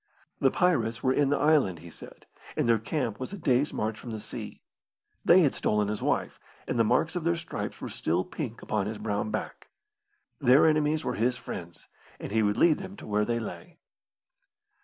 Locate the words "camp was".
2.79-3.33